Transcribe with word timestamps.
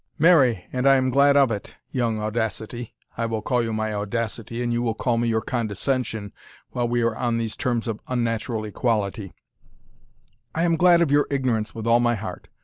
"Marry 0.17 0.65
and 0.73 0.89
I 0.89 0.95
am 0.95 1.11
glad 1.11 1.37
of 1.37 1.51
it, 1.51 1.75
young 1.91 2.19
Audacity, 2.19 2.95
(I 3.17 3.27
will 3.27 3.43
call 3.43 3.61
you 3.61 3.71
my 3.71 3.93
Audacity, 3.93 4.63
and 4.63 4.73
you 4.73 4.81
will 4.81 4.95
call 4.95 5.19
me 5.19 5.27
your 5.27 5.43
Condescension, 5.43 6.33
while 6.71 6.87
we 6.87 7.03
are 7.03 7.15
on 7.15 7.37
these 7.37 7.55
terms 7.55 7.87
of 7.87 7.99
unnatural 8.07 8.65
equality,) 8.65 9.35
I 10.55 10.63
am 10.63 10.75
glad 10.75 11.03
of 11.03 11.11
your 11.11 11.27
ignorance 11.29 11.75
with 11.75 11.85
all 11.85 11.99
my 11.99 12.15
heart. 12.15 12.49